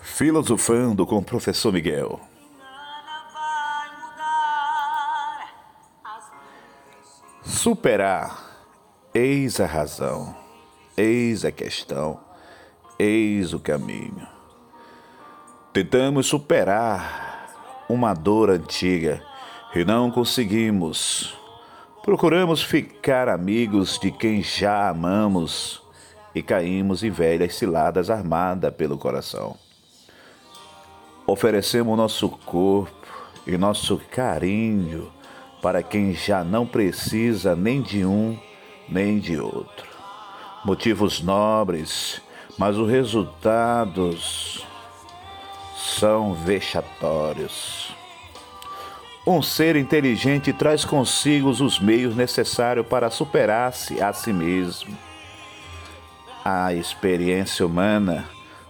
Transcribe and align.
Filosofando 0.00 1.06
com 1.06 1.18
o 1.18 1.24
professor 1.24 1.72
Miguel. 1.72 2.20
Superar, 7.42 8.44
eis 9.14 9.60
a 9.60 9.66
razão, 9.66 10.36
eis 10.96 11.44
a 11.44 11.52
questão, 11.52 12.20
eis 12.98 13.52
o 13.52 13.60
caminho. 13.60 14.26
Tentamos 15.72 16.26
superar 16.26 17.84
uma 17.88 18.12
dor 18.14 18.50
antiga 18.50 19.22
e 19.74 19.84
não 19.84 20.10
conseguimos. 20.10 21.36
Procuramos 22.02 22.62
ficar 22.62 23.28
amigos 23.28 23.98
de 23.98 24.10
quem 24.10 24.42
já 24.42 24.88
amamos 24.88 25.82
e 26.34 26.42
caímos 26.42 27.02
em 27.02 27.10
velhas 27.10 27.54
ciladas 27.54 28.10
armadas 28.10 28.74
pelo 28.74 28.98
coração. 28.98 29.56
Oferecemos 31.26 31.96
nosso 31.96 32.28
corpo 32.28 33.06
e 33.46 33.56
nosso 33.58 33.98
carinho 34.10 35.12
para 35.60 35.82
quem 35.82 36.14
já 36.14 36.44
não 36.44 36.66
precisa 36.66 37.54
nem 37.54 37.82
de 37.82 38.04
um 38.04 38.38
nem 38.88 39.18
de 39.18 39.38
outro. 39.38 39.86
Motivos 40.64 41.20
nobres, 41.20 42.20
mas 42.56 42.76
os 42.76 42.88
resultados 42.88 44.66
são 45.76 46.34
vexatórios. 46.34 47.94
Um 49.26 49.42
ser 49.42 49.76
inteligente 49.76 50.52
traz 50.52 50.84
consigo 50.84 51.50
os 51.50 51.78
meios 51.78 52.16
necessários 52.16 52.86
para 52.86 53.10
superar-se 53.10 54.00
a 54.00 54.12
si 54.12 54.32
mesmo. 54.32 54.96
A 56.50 56.72
experiência 56.72 57.66
humana 57.66 58.24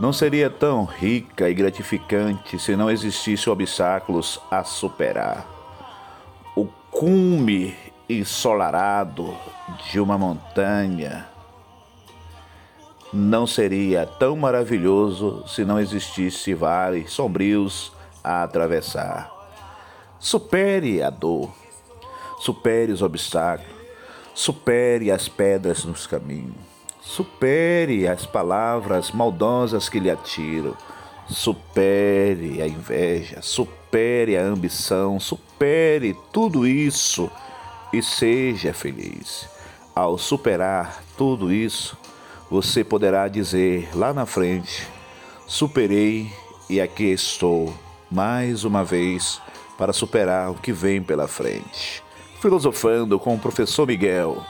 não 0.00 0.12
seria 0.12 0.50
tão 0.50 0.84
rica 0.84 1.48
e 1.48 1.54
gratificante 1.54 2.58
se 2.58 2.74
não 2.74 2.90
existissem 2.90 3.52
obstáculos 3.52 4.40
a 4.50 4.64
superar. 4.64 5.46
O 6.56 6.66
cume 6.90 7.72
ensolarado 8.08 9.36
de 9.88 10.00
uma 10.00 10.18
montanha 10.18 11.28
não 13.12 13.46
seria 13.46 14.04
tão 14.04 14.34
maravilhoso 14.34 15.44
se 15.46 15.64
não 15.64 15.78
existisse 15.78 16.52
vales 16.52 17.12
sombrios 17.12 17.92
a 18.24 18.42
atravessar. 18.42 19.30
Supere 20.18 21.04
a 21.04 21.08
dor, 21.08 21.48
supere 22.40 22.90
os 22.90 23.00
obstáculos, 23.00 23.70
supere 24.34 25.12
as 25.12 25.28
pedras 25.28 25.84
nos 25.84 26.04
caminhos, 26.04 26.69
supere 27.00 28.06
as 28.06 28.26
palavras 28.26 29.10
maldosas 29.10 29.88
que 29.88 29.98
lhe 29.98 30.10
atiram, 30.10 30.76
supere 31.28 32.60
a 32.62 32.66
inveja, 32.66 33.40
supere 33.42 34.36
a 34.36 34.42
ambição, 34.42 35.18
supere 35.18 36.16
tudo 36.32 36.66
isso 36.66 37.30
e 37.92 38.02
seja 38.02 38.72
feliz. 38.72 39.48
Ao 39.94 40.16
superar 40.16 41.02
tudo 41.16 41.52
isso, 41.52 41.96
você 42.50 42.82
poderá 42.84 43.28
dizer 43.28 43.90
lá 43.94 44.12
na 44.12 44.26
frente: 44.26 44.86
superei 45.46 46.30
e 46.68 46.80
aqui 46.80 47.04
estou, 47.12 47.74
mais 48.10 48.64
uma 48.64 48.84
vez, 48.84 49.40
para 49.76 49.92
superar 49.92 50.50
o 50.50 50.54
que 50.54 50.72
vem 50.72 51.02
pela 51.02 51.26
frente. 51.26 52.02
Filosofando 52.40 53.18
com 53.18 53.34
o 53.34 53.38
professor 53.38 53.86
Miguel. 53.86 54.44